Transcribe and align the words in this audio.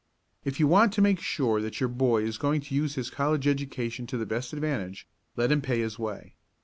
If 0.43 0.59
you 0.59 0.65
want 0.67 0.93
to 0.93 1.01
make 1.03 1.19
sure 1.19 1.61
that 1.61 1.79
your 1.79 1.87
boy 1.87 2.23
is 2.23 2.39
going 2.39 2.61
to 2.61 2.73
use 2.73 2.95
his 2.95 3.11
college 3.11 3.47
education 3.47 4.07
to 4.07 4.17
the 4.17 4.25
best 4.25 4.51
advantage, 4.51 5.07
let 5.35 5.51
him 5.51 5.61
pay 5.61 5.79
his 5.81 5.99
way. 5.99 6.33